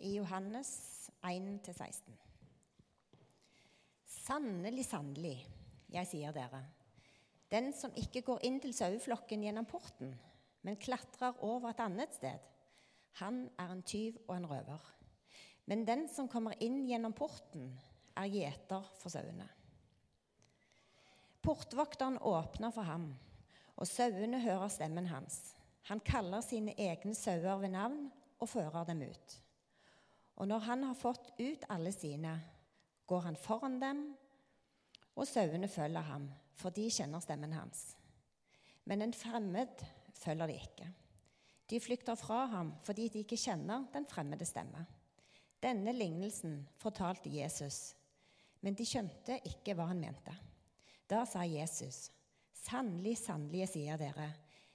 [0.00, 2.16] i Johannes 1-16.
[4.10, 5.36] Sannelig, sannelig,
[5.90, 6.62] jeg sier dere,
[7.50, 10.12] den som ikke går inn til saueflokken gjennom porten,
[10.62, 12.38] men klatrer over et annet sted,
[13.18, 14.84] han er en tyv og en røver.
[15.66, 17.72] Men den som kommer inn gjennom porten,
[18.18, 19.46] er gjeter for sauene.
[21.40, 23.10] Portvokteren åpner for ham,
[23.80, 25.54] og sauene hører stemmen hans.
[25.88, 29.36] Han kaller sine egne sauer ved navn og fører dem ut.
[30.40, 32.32] Og når han har fått ut alle sine,
[33.06, 33.98] går han foran dem,
[35.18, 37.90] og sauene følger ham, for de kjenner stemmen hans.
[38.88, 39.82] Men en fremmed
[40.16, 40.88] følger de ikke.
[41.70, 44.86] De flykter fra ham fordi de ikke kjenner den fremmede stemme.
[45.60, 47.92] Denne lignelsen fortalte Jesus,
[48.64, 50.32] men de skjønte ikke hva han mente.
[51.10, 52.08] Da sa Jesus,
[52.64, 54.30] sannelig, sannelig, sier dere,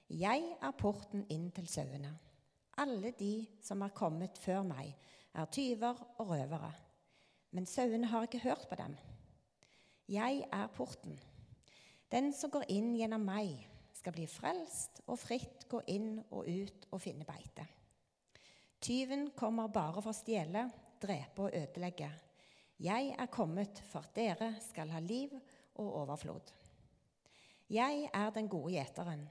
[0.06, 2.12] jeg er porten inn til sauene.
[2.78, 3.32] Alle de
[3.64, 4.94] som er kommet før meg,
[5.36, 6.72] er tyver og røvere.
[7.52, 8.96] Men sauene har ikke hørt på dem.
[10.08, 11.16] Jeg er porten.
[12.12, 13.56] Den som går inn gjennom meg,
[13.96, 17.64] skal bli frelst og fritt gå inn og ut og finne beite.
[18.78, 20.66] Tyven kommer bare for å stjele,
[21.02, 22.10] drepe og ødelegge.
[22.78, 25.32] Jeg er kommet for at dere skal ha liv
[25.80, 26.52] og overflod.
[27.72, 29.24] Jeg er den gode gjeteren.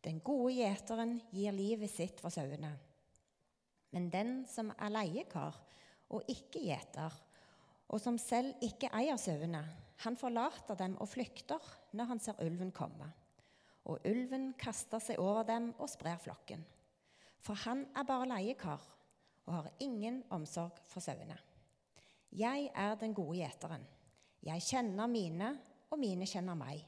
[0.00, 2.70] Den gode gjeteren gir livet sitt for sauene.
[3.94, 5.56] Men den som er leiekar
[6.12, 7.14] og ikke gjeter,
[7.86, 9.62] og som selv ikke eier sauene,
[10.04, 11.62] han forlater dem og flykter
[11.96, 13.08] når han ser ulven komme.
[13.86, 16.64] Og ulven kaster seg over dem og sprer flokken.
[17.40, 18.82] For han er bare leiekar
[19.46, 21.38] og har ingen omsorg for sauene.
[22.34, 23.86] Jeg er den gode gjeteren.
[24.42, 25.54] Jeg kjenner mine,
[25.90, 26.82] og mine kjenner meg.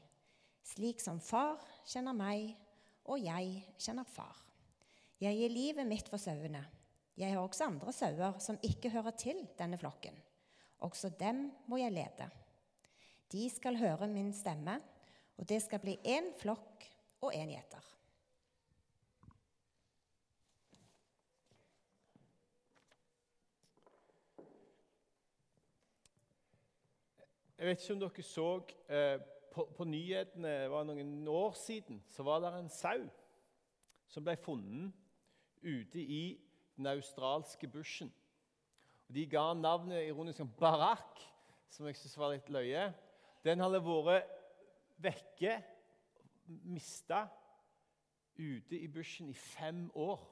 [0.67, 2.51] Slik som far kjenner meg,
[3.09, 4.35] og jeg kjenner far.
[5.19, 6.61] Jeg gir livet mitt for sauene.
[7.19, 10.15] Jeg har også andre sauer som ikke hører til denne flokken.
[10.79, 12.29] Også dem må jeg lede.
[13.31, 14.77] De skal høre min stemme,
[15.37, 16.87] og det skal bli én flokk
[17.21, 17.83] og én gjeter.
[27.59, 28.49] Jeg vet ikke om dere så
[28.87, 29.21] eh,
[29.51, 33.01] på, på, nyhetene var noen år siden så var det en sau
[34.07, 34.95] som ble funnet
[35.59, 36.21] ute i
[36.79, 38.13] den australske bushen.
[39.07, 41.19] Og de ga navnet ironisk som Barak,
[41.69, 42.85] som jeg syns var litt løye.
[43.43, 44.31] Den hadde vært
[45.03, 45.57] vekke,
[46.47, 47.25] mista,
[48.39, 50.23] ute i bushen i fem år.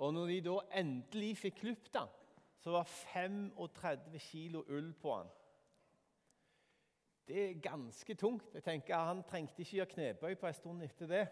[0.00, 2.12] Og når de da endelig fikk klippet den,
[2.60, 5.32] så var 35 kilo ull på den.
[7.26, 8.54] Det er ganske tungt.
[8.54, 11.26] Jeg tenker Han trengte ikke gjøre knebøy på en stund etter det.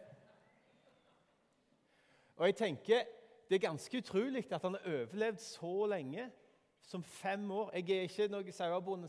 [2.36, 3.06] Og jeg tenker
[3.48, 6.30] Det er ganske utrolig at han har overlevd så lenge
[6.80, 7.70] som fem år.
[7.74, 9.08] Jeg er ikke noen sauebonde,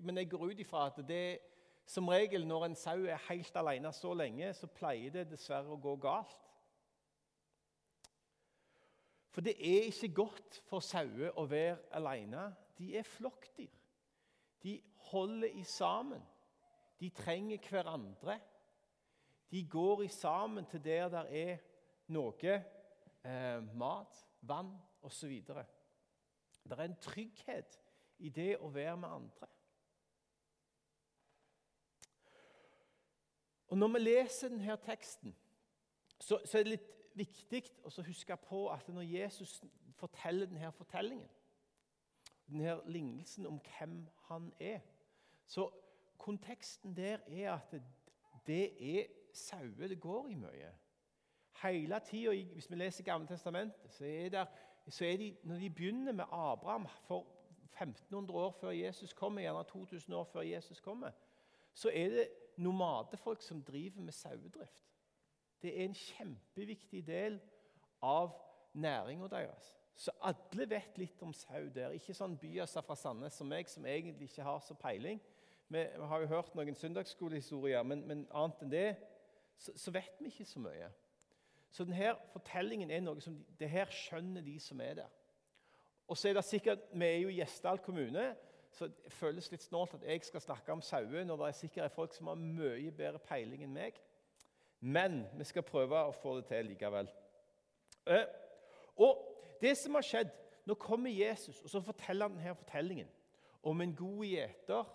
[0.00, 1.38] men jeg går ut ifra at det
[1.86, 5.80] som regel når en sau er helt alene så lenge, så pleier det dessverre å
[5.80, 6.40] gå galt.
[9.34, 12.46] For det er ikke godt for sauer å være alene.
[12.78, 13.72] De er flokkdyr.
[14.62, 14.78] De
[15.10, 16.22] holder i sammen.
[17.00, 18.38] De trenger hverandre.
[19.50, 21.58] De går i sammen til der det er
[22.14, 22.60] noe
[23.24, 25.40] eh, mat, vann osv.
[26.64, 27.80] Det er en trygghet
[28.18, 29.48] i det å være med andre.
[33.68, 35.36] Og Når vi leser denne teksten,
[36.20, 39.56] så, så er det litt viktig å huske på at når Jesus
[39.98, 41.30] forteller denne fortellingen,
[42.46, 43.96] denne lignelsen om hvem
[44.28, 44.80] han er,
[45.46, 45.68] så
[46.18, 47.74] konteksten der er at
[48.46, 50.70] det er sauer det går i mye.
[51.62, 54.46] Hele tida, hvis vi leser Gamle testamentet, så er, der,
[54.88, 57.26] så er de, når de begynner med Abraham for
[57.82, 61.10] 1500 år før Jesus kommer, gjerne 2000 år før Jesus kommer,
[61.74, 64.84] så er det nomadefolk som driver med sauedrift.
[65.62, 67.40] Det er en kjempeviktig del
[68.02, 68.30] av
[68.72, 69.74] næringa deres.
[69.94, 71.94] Så alle vet litt om sau der.
[71.94, 75.20] Ikke sånn byasser fra Sandnes som meg, som egentlig ikke har så peiling.
[75.68, 78.88] Vi har jo hørt noen søndagsskolehistorier, men, men annet enn det
[79.56, 80.90] så, så, vet vi ikke så mye.
[81.74, 85.14] Så denne fortellingen er noe som det her skjønner de som er der.
[86.06, 88.34] Og så er det sikkert, Vi er jo i Gjesdal kommune,
[88.70, 91.94] så det føles litt snålt at jeg skal snakke om sauer når det er sikkert
[91.94, 93.98] folk som har mye bedre peiling enn meg.
[94.80, 97.10] Men vi skal prøve å få det til likevel.
[98.06, 98.26] Eh,
[98.96, 99.22] og
[99.62, 100.34] det som har skjedd
[100.64, 103.08] Nå kommer Jesus og så forteller han denne fortellingen
[103.68, 104.86] om en god gjeter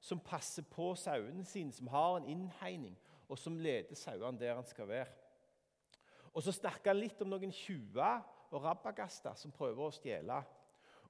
[0.00, 2.94] som passer på sauene sine, som har en innhegning,
[3.28, 5.19] og som leder sauene der han skal være.
[6.34, 10.42] Og Så snakker han litt om noen tjuver og rabagaster som prøver å stjele.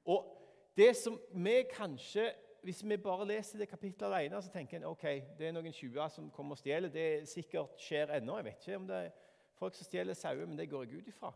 [0.08, 0.36] Og
[0.76, 5.04] det som vi kanskje Hvis vi bare leser det kapittelet alene, så tenker en ok,
[5.38, 6.92] det er noen tjuver som kommer og stjeler.
[6.92, 8.34] Det sikkert skjer ennå.
[8.36, 9.14] Jeg vet ikke om det er
[9.56, 11.30] folk som stjeler sauer, men det går jeg ut ifra.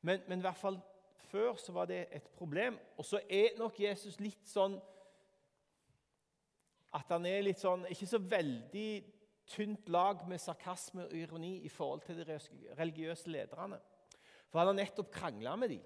[0.00, 0.78] Men, men i hvert fall
[1.28, 2.78] før så var det et problem.
[2.96, 4.78] Og så er nok Jesus litt sånn
[6.92, 8.88] At han er litt sånn Ikke så veldig
[9.52, 12.38] tynt lag med sarkasme og ironi i forhold til de
[12.78, 13.78] religiøse lederne.
[14.48, 15.84] For han har nettopp krangla med dem.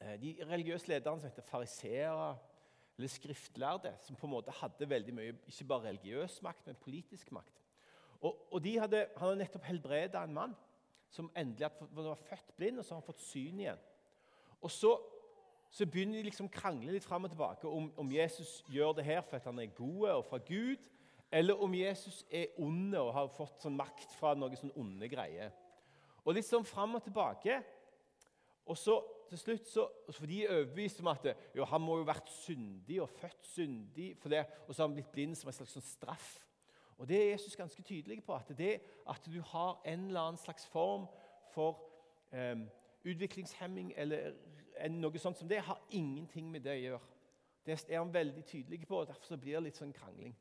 [0.00, 2.36] Eh, de religiøse lederne som heter fariseere
[2.98, 7.30] eller skriftlærde, som på en måte hadde veldig mye ikke bare religiøs makt, men politisk
[7.32, 7.60] makt.
[8.20, 10.56] Og, og hadde, Han hadde nettopp helbreda en mann
[11.10, 13.78] som endelig var født blind, og så har han fått syn igjen.
[14.60, 14.90] Og så,
[15.70, 19.06] så begynner de liksom å krangle litt fram og tilbake om, om Jesus gjør det
[19.06, 20.82] her for at han er god og fra Gud,
[21.32, 25.52] eller om Jesus er ond og har fått sånn makt fra noen sånn onde greier.
[26.24, 27.60] Og litt sånn fram og tilbake.
[28.68, 28.98] Og så
[29.28, 31.26] til slutt så, For de er overbevist om at
[31.56, 34.88] jo, han må jo ha vært syndig og født syndig, for det, og så har
[34.88, 36.30] han blitt blind som en slags sånn straff.
[36.98, 38.34] Og Det er Jesus ganske tydelig på.
[38.34, 41.06] At det at du har en eller annen slags form
[41.52, 41.78] for
[42.32, 42.56] eh,
[43.04, 44.32] utviklingshemming eller
[44.90, 47.14] noe sånt som det, har ingenting med det å gjøre.
[47.66, 49.00] Det er han veldig tydelig på.
[49.00, 50.34] og Derfor blir det litt sånn krangling.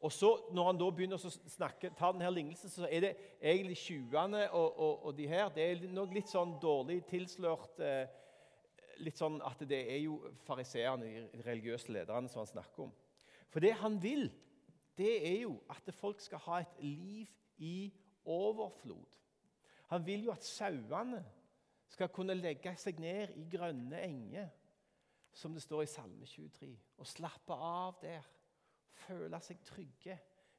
[0.00, 3.10] Og så, Når han da begynner å snakke, ta denne lignelsen, så er det
[3.40, 8.08] egentlig tjuvene og, og, og, de her Det er nok litt sånn dårlig tilslørt eh,
[9.04, 12.94] litt sånn at det er jo fariseerne, de religiøse lederne, som han snakker om.
[13.48, 14.28] For det han vil,
[14.96, 17.30] det er jo at folk skal ha et liv
[17.64, 17.90] i
[18.28, 19.16] overflod.
[19.92, 21.22] Han vil jo at sauene
[21.90, 24.50] skal kunne legge seg ned i grønne enger,
[25.32, 26.70] som det står i Salme 23,
[27.00, 28.26] og slappe av der
[29.04, 30.16] føle seg trygge.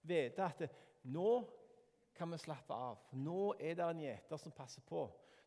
[0.08, 0.64] Vite at
[1.14, 1.32] nå
[2.18, 3.04] kan vi slappe av.
[3.18, 5.06] Nå er det en gjeter som passer på.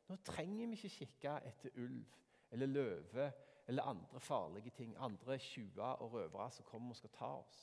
[0.09, 2.21] Nå trenger vi ikke kikke etter ulv
[2.55, 3.31] eller løve
[3.67, 7.61] eller andre farlige ting, andre tjuver og røvere som kommer og skal ta oss.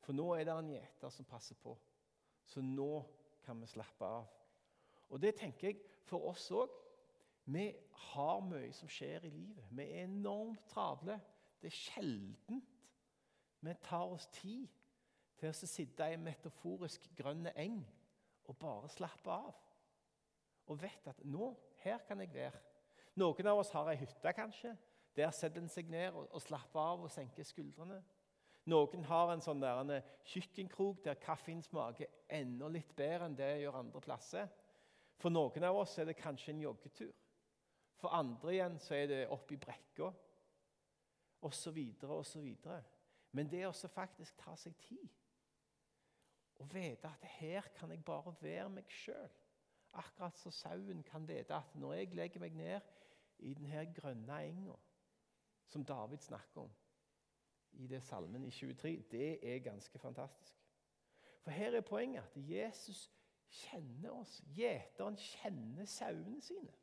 [0.00, 1.74] For nå er det en gjeter som passer på.
[2.48, 3.02] Så nå
[3.44, 4.28] kan vi slappe av.
[5.12, 6.72] Og det tenker jeg for oss òg.
[7.48, 7.66] Vi
[8.12, 9.68] har mye som skjer i livet.
[9.72, 11.18] Vi er enormt travle.
[11.60, 12.74] Det er sjeldent
[13.68, 14.66] vi tar oss tid
[15.38, 17.80] til å sitte i en metaforisk grønn eng
[18.48, 19.56] og bare slappe av.
[20.68, 21.52] Og vet at nå,
[21.84, 22.60] her kan jeg være.
[23.18, 24.74] Noen av oss har ei hytte, kanskje.
[25.16, 27.98] Der setter en seg ned og, og slapper av og senker skuldrene.
[28.68, 33.48] Noen har en sånn der, en kjøkkenkrok der kaffen smaker enda litt bedre enn det
[33.62, 34.50] gjør andre plasser.
[35.18, 37.14] For noen av oss er det kanskje en joggetur.
[37.98, 40.12] For andre igjen så er det opp i brekka,
[41.40, 41.72] så
[42.12, 42.52] osv.
[43.38, 45.10] Men det å faktisk ta seg tid
[46.58, 49.34] og vite at her kan jeg bare være meg sjøl.
[49.94, 52.88] Akkurat som sauen kan vite at når jeg legger meg ned
[53.46, 54.74] i denne grønne enga
[55.70, 56.72] som David snakker om
[57.78, 60.58] i det salmen i 23, det er ganske fantastisk.
[61.44, 63.04] For her er poenget at Jesus
[63.60, 64.40] kjenner oss.
[64.56, 66.74] Gjeteren kjenner sauene sine.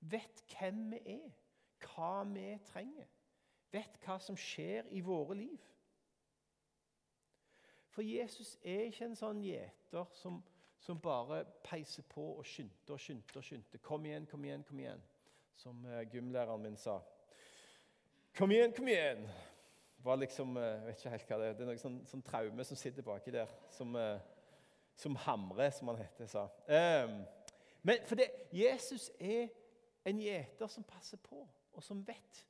[0.00, 1.36] Vet hvem vi er,
[1.84, 3.12] hva vi trenger
[3.72, 5.62] vet hva som skjer i våre liv.
[7.94, 10.42] For Jesus er ikke en sånn gjeter som,
[10.84, 13.38] som, bare peiser på og skynder og skynder.
[13.40, 13.80] og skyndte.
[13.80, 15.04] Kom igjen, kom igjen, kom igjen,
[15.56, 16.98] som uh, gymlæreren min sa.
[18.36, 19.28] Kom igjen, kom igjen!
[20.06, 22.64] var liksom, jeg vet ikke helt hva Det er Det er noe sånn, sånn traume
[22.64, 24.20] som sitter baki der, som, uh,
[24.96, 26.44] som hamre, som han heter, sa.
[26.68, 27.22] Um,
[27.86, 29.48] men for det, Jesus er
[30.06, 31.42] en gjeter som passer på,
[31.72, 32.44] og som vet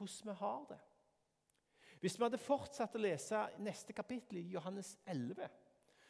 [0.00, 0.78] hvordan vi har det.
[2.00, 5.48] Hvis vi hadde fortsatt å lese neste kapittel i Johannes 11,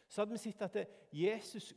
[0.06, 0.76] så hadde vi sett at
[1.12, 1.72] Jesus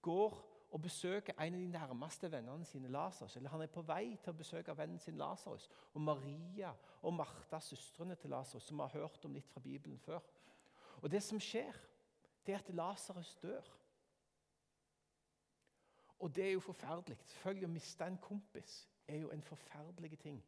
[0.00, 0.38] går
[0.70, 3.36] og besøker en av de nærmeste vennene sine, Lasarus.
[3.36, 5.66] Eller han er på vei til å besøke vennen sin Lasarus.
[5.92, 6.70] Og Maria
[7.02, 10.22] og Martha, søstrene til Lasarus, som vi har hørt om litt fra Bibelen før.
[11.02, 11.76] Og det som skjer,
[12.46, 13.66] det er at Lasarus dør.
[16.20, 17.18] Og det er jo forferdelig.
[17.34, 20.40] Selvfølgelig Å miste en kompis er jo en forferdelig ting.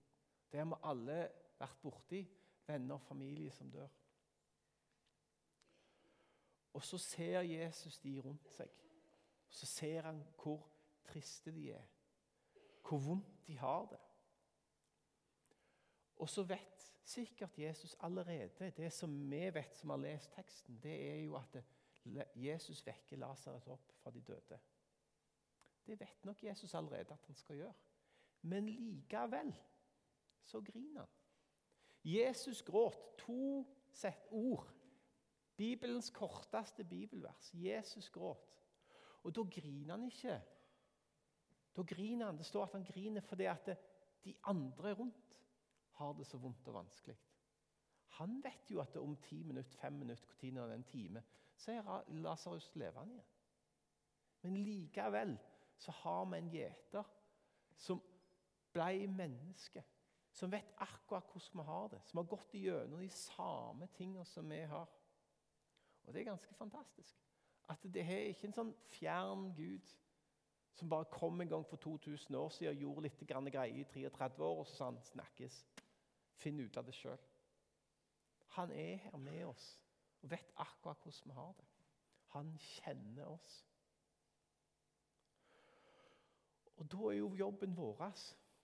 [0.52, 1.18] Det har vi alle
[1.58, 2.22] vært borti.
[2.66, 3.88] Venner og familie som dør.
[6.72, 8.70] Og så ser Jesus de rundt seg.
[9.50, 10.62] Så ser han hvor
[11.04, 11.88] triste de er.
[12.88, 14.00] Hvor vondt de har det.
[16.16, 20.94] Og så vet sikkert Jesus allerede det som vi vet som har lest teksten, det
[21.10, 21.56] er jo at
[22.34, 24.58] Jesus vekker Lasarus opp fra de døde.
[25.86, 27.74] Det vet nok Jesus allerede at han skal gjøre.
[28.42, 29.54] Men likevel
[30.44, 31.10] så griner han.
[32.04, 32.98] Jesus gråt.
[33.18, 34.72] To sett ord.
[35.56, 37.50] Bibelens korteste bibelvers.
[37.54, 38.48] Jesus gråt.
[39.22, 40.40] Og da griner han ikke.
[41.76, 42.38] Da griner han.
[42.38, 43.76] Det står at han griner fordi at
[44.24, 45.38] de andre rundt
[45.90, 47.16] har det så vondt og vanskelig.
[48.18, 51.22] Han vet jo at det om ti minutter, fem minutter, hvor tid er en time,
[51.56, 53.28] så er Lasarus levende igjen.
[54.42, 55.38] Men likevel
[55.78, 57.04] så har vi en gjeter
[57.76, 58.02] som
[58.72, 59.84] ble menneske.
[60.32, 62.00] Som vet akkurat hvordan vi har det.
[62.04, 64.88] Som har gått igjennom de samme tingene som vi har.
[66.04, 67.18] Og det er ganske fantastisk.
[67.68, 69.92] At det er ikke en sånn fjern Gud
[70.72, 74.44] som bare kom en gang for 2000 år siden og gjorde litt greier i 33
[74.44, 75.64] år, og så sa han 'snakkes'.
[76.32, 77.18] Finn ut av det sjøl.
[78.56, 79.78] Han er her med oss
[80.22, 81.64] og vet akkurat hvordan vi har det.
[82.26, 83.66] Han kjenner oss.
[86.76, 88.02] Og Da er jo jobben vår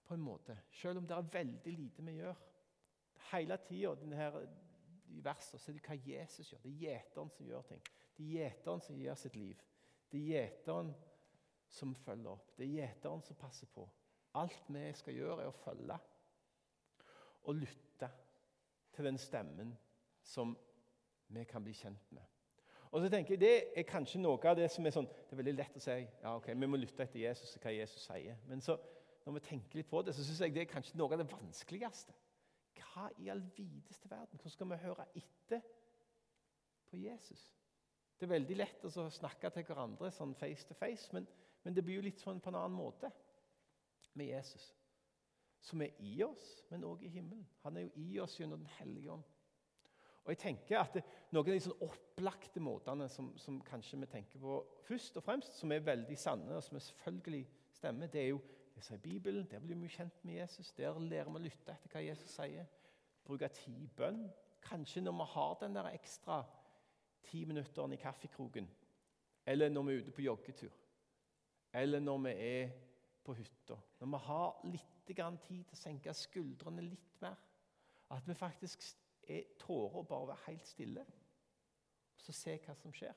[0.09, 2.45] på en måte, selv om det er veldig lite vi gjør
[3.29, 3.93] Hele tida
[5.09, 6.61] i versene så er det hva Jesus gjør.
[6.63, 7.83] Det er gjeteren som gjør ting.
[8.17, 9.61] Det er gjeteren som gir sitt liv.
[10.09, 10.95] Det er gjeteren
[11.69, 12.55] som følger opp.
[12.57, 13.85] Det er gjeteren som passer på.
[14.39, 15.99] Alt vi skal gjøre, er å følge
[17.49, 18.09] og lytte
[18.95, 19.77] til den stemmen
[20.25, 20.57] som
[21.33, 22.25] vi kan bli kjent med.
[22.91, 25.41] Og så tenker jeg, Det er kanskje noe av det som er sånn Det er
[25.43, 28.39] veldig lett å si ja, ok, vi må lytte etter Jesus og hva Jesus sier.
[28.49, 28.79] Men så,
[29.29, 31.29] når vi tenker litt på det, så syns jeg det er kanskje noe av det
[31.29, 32.15] vanskeligste.
[32.79, 34.41] Hva i all videste verden?
[34.41, 35.67] Hvordan skal vi høre etter
[36.89, 37.43] på Jesus?
[38.17, 41.29] Det er veldig lett å snakke til hverandre sånn face to face, men,
[41.63, 43.13] men det blir jo litt sånn på en annen måte
[44.17, 44.71] med Jesus.
[45.61, 47.45] Som er i oss, men òg i himmelen.
[47.67, 49.27] Han er jo i oss gjennom Den hellige ånd.
[50.25, 54.09] Og jeg tenker at det, Noen av de sånn opplagte måtene som, som, kanskje vi
[54.09, 57.45] tenker på først og fremst, som er veldig sanne, og som selvfølgelig
[57.77, 58.41] stemmer, det er jo
[58.79, 59.49] lese i Bibelen.
[59.51, 60.73] Der blir vi kjent med Jesus.
[60.73, 62.67] Der lærer vi å lytte etter hva Jesus sier.
[63.25, 64.29] Bruke tid i bønn.
[64.63, 66.43] Kanskje når vi har den der ekstra
[67.27, 68.69] ti minutteren i kaffekroken.
[69.47, 70.77] Eller når vi er ute på joggetur.
[71.73, 72.71] Eller når vi er
[73.25, 73.77] på hytta.
[74.01, 77.37] Når vi har litt tid til å senke skuldrene litt mer.
[78.13, 78.85] At vi faktisk
[79.29, 81.05] er tårer og bare være helt stille.
[82.17, 83.15] Så se hva som skjer.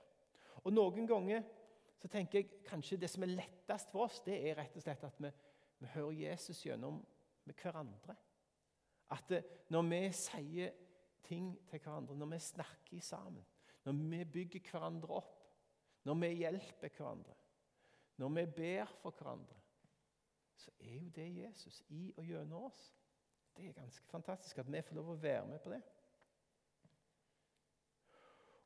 [0.64, 1.44] Og Noen ganger
[2.02, 5.04] så tenker jeg kanskje det som er lettest for oss, det er rett og slett
[5.06, 5.30] at vi,
[5.82, 7.00] vi hører Jesus gjennom
[7.46, 8.16] med hverandre.
[9.12, 9.34] At
[9.74, 10.76] når vi sier
[11.26, 13.46] ting til hverandre, når vi snakker sammen,
[13.84, 15.38] når vi bygger hverandre opp,
[16.04, 17.36] når vi hjelper hverandre,
[18.18, 19.58] når vi ber for hverandre,
[20.56, 22.84] så er jo det Jesus i og gjennom oss.
[23.58, 25.82] Det er ganske fantastisk at vi får lov å være med på det.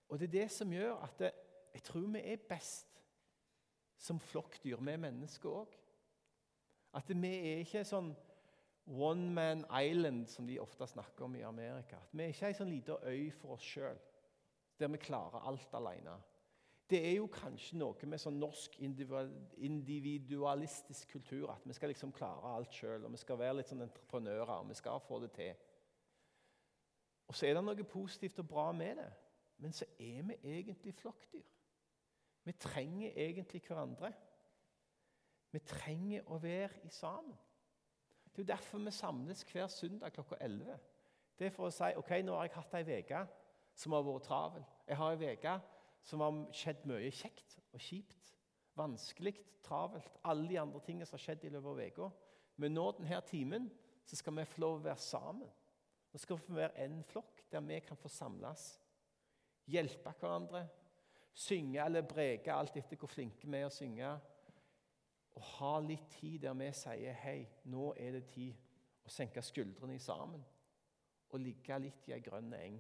[0.10, 1.22] Og Det er det som gjør at
[1.74, 3.02] jeg tror vi er best
[3.98, 5.80] som flokkdyr, vi mennesker òg.
[6.96, 8.16] At vi er ikke sånn
[8.86, 11.98] one man island, som de ofte snakker om i Amerika.
[11.98, 13.98] At vi er ikke ei sånn lita øy for oss sjøl,
[14.80, 16.16] der vi klarer alt alene.
[16.90, 22.46] Det er jo kanskje noe med sånn norsk individualistisk kultur at vi skal liksom klare
[22.60, 25.54] alt sjøl, og vi skal være litt sånn entreprenører, og vi skal få det til.
[27.26, 29.14] Og så er det noe positivt og bra med det.
[29.58, 31.48] Men så er vi egentlig flokkdyr.
[32.46, 34.14] Vi trenger egentlig hverandre.
[35.56, 37.36] Vi trenger å være i sammen.
[38.28, 40.76] Det er jo derfor vi samles hver søndag klokka 11.
[41.40, 43.22] Det er for å si ok, nå har jeg hatt ei uke
[43.80, 44.66] som har vært travel.
[44.88, 45.54] Jeg har ei uke
[46.06, 48.34] som har skjedd mye kjekt og kjipt.
[48.76, 50.20] Vanskelig, travelt.
[50.28, 52.12] Alle de andre tingene som har skjedd i løpet av uka.
[52.60, 53.72] Men nå denne timen
[54.06, 55.56] så skal vi få lov å være sammen.
[56.12, 58.74] Nå skal vi få være en flokk der vi kan få samles
[59.72, 60.68] hjelpe hverandre,
[61.34, 64.12] synge eller breke, alt etter hvor flinke vi er å synge.
[65.36, 67.40] Og ha litt tid der vi sier hei,
[67.72, 68.56] nå er det tid
[69.06, 70.44] å senke skuldrene sammen
[71.32, 72.78] og ligge litt i ei grønn eng.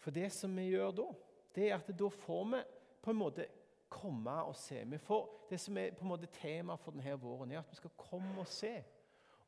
[0.00, 1.08] For det som vi gjør da,
[1.56, 2.60] det er at da får vi
[3.02, 3.46] på en måte
[3.90, 4.84] komme og se.
[4.86, 7.80] Vi får, det som er på en måte tema for denne våren, er at vi
[7.80, 8.76] skal komme og se.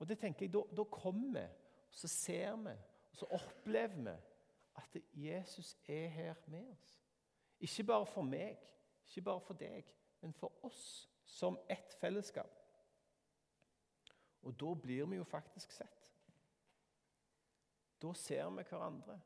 [0.00, 1.46] Og det tenker jeg, Da, da kommer vi
[1.92, 2.72] så ser vi
[3.12, 4.14] og så opplever vi
[4.80, 7.01] at Jesus er her med oss.
[7.62, 8.58] Ikke bare for meg,
[9.06, 9.86] ikke bare for deg,
[10.20, 12.58] men for oss som ett fellesskap.
[14.42, 16.10] Og da blir vi jo faktisk sett.
[18.02, 19.20] Da ser vi hverandre,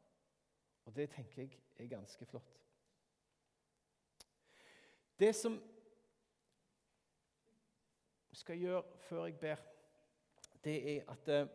[0.84, 2.60] og det tenker jeg er ganske flott.
[5.18, 5.56] Det som
[8.28, 9.64] vi skal gjøre før jeg ber,
[10.64, 11.48] det er at jeg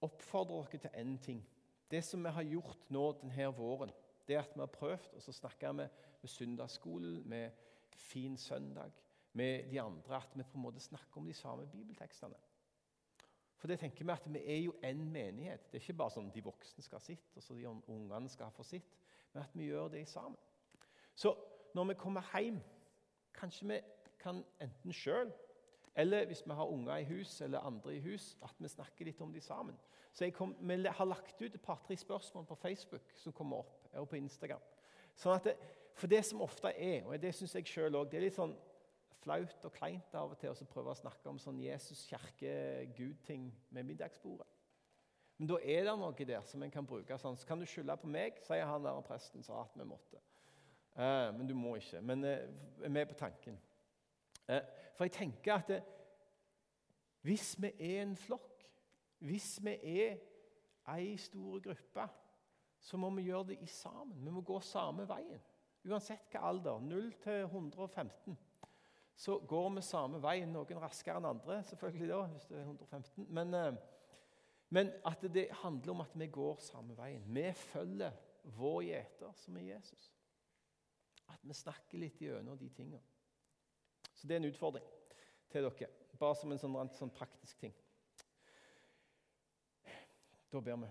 [0.00, 1.42] oppfordrer dere til én ting.
[1.90, 3.90] Det som vi har gjort nå denne våren,
[4.28, 5.88] det at vi har prøvd, og så snakker vi
[6.22, 7.50] med søndagsskolen, med
[7.96, 8.90] Fin søndag,
[9.32, 12.34] med de andre, at vi på en måte snakker om de samme bibeltekstene.
[13.56, 15.72] For det tenker vi at vi er jo én menighet.
[15.72, 18.50] Det er ikke bare sånn de voksne skal ha sitt, og så de ungene skal
[18.52, 18.90] få sitt,
[19.32, 20.38] men at vi gjør det sammen.
[21.14, 21.32] Så
[21.74, 22.58] når vi kommer hjem,
[23.34, 23.80] kanskje vi
[24.20, 25.32] kan enten sjøl
[25.96, 29.20] eller hvis vi har unger i hus eller andre i hus, at vi snakker litt
[29.22, 29.76] om de sammen.
[30.12, 34.08] Så kom, Vi har lagt ut et par-tre spørsmål på Facebook som kommer opp, og
[34.08, 34.62] på Instagram.
[35.16, 35.56] Sånn det,
[35.94, 38.56] for det som ofte er, og det syns jeg sjøl òg, det er litt sånn
[39.24, 43.48] flaut og kleint av og til å prøve å snakke om sånn Jesus, kirke, Gud-ting
[43.70, 44.46] med middagsbordet.
[45.38, 47.18] Men da er det noe der som en kan bruke.
[47.18, 50.20] sånn, Så kan du skylde på meg, sier han der presten sa at vi måtte.
[50.94, 52.00] Uh, men du må ikke.
[52.00, 53.58] Men uh, er med på tanken.
[54.48, 54.60] Eh,
[54.96, 55.82] for jeg tenker at det,
[57.24, 58.66] hvis vi er en flokk,
[59.24, 60.18] hvis vi er
[60.92, 62.08] ei stor gruppe,
[62.80, 64.24] så må vi gjøre det i sammen.
[64.24, 65.40] Vi må gå samme veien.
[65.88, 66.82] Uansett hva alder.
[66.84, 68.36] 0 til 115.
[69.16, 70.52] Så går vi samme veien.
[70.52, 73.26] Noen raskere enn andre, selvfølgelig da, hvis det er 115.
[73.28, 73.72] Men, eh,
[74.68, 77.24] men at det handler om at vi går samme veien.
[77.34, 78.12] Vi følger
[78.58, 80.12] vår gjeter, som er Jesus.
[81.32, 83.00] At vi snakker litt gjennom de tingene.
[84.24, 84.84] Så det er en utfordring
[85.52, 85.86] til dere.
[86.16, 87.74] Bare som en sånn, sånn praktisk ting.
[90.48, 90.88] Da ber vi.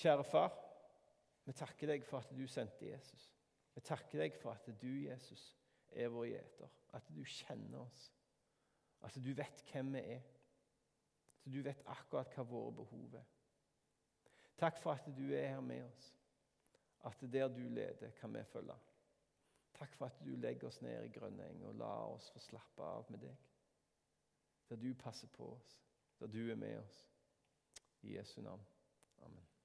[0.00, 0.56] Kjære far,
[1.46, 3.28] vi takker deg for at du sendte Jesus.
[3.76, 5.44] Vi takker deg for at du, Jesus,
[5.94, 6.74] er vår gjeter.
[6.98, 8.08] At du kjenner oss.
[9.06, 10.26] At du vet hvem vi er.
[11.38, 13.30] At du vet akkurat hva våre behov er.
[14.58, 16.10] Takk for at du er her med oss.
[17.06, 18.74] At der du leder, kan vi følge.
[19.78, 22.82] Takk for at du legger oss ned i grønne eng og lar oss få slappe
[22.82, 23.36] av med deg.
[24.70, 25.74] Der du passer på oss,
[26.20, 27.02] der du er med oss.
[28.02, 28.66] I Jesu navn.
[29.18, 29.55] Amen.